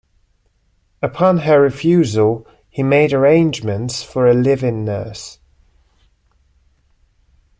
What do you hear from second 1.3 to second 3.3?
her refusal, he made